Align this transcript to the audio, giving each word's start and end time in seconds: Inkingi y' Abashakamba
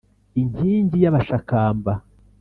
Inkingi 0.41 0.95
y' 1.03 1.09
Abashakamba 1.09 1.91